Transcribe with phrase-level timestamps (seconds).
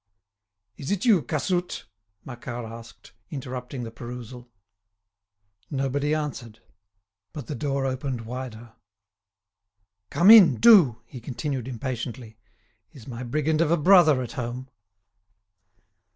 [0.77, 1.85] "Is it you, Cassoute?"
[2.25, 4.49] Macquart asked, interrupting the perusal.
[5.69, 6.59] Nobody answered;
[7.33, 8.73] but the door opened wider.
[10.09, 12.39] "Come in, do!" he continued, impatiently.
[12.91, 14.71] "Is my brigand of a brother at home?"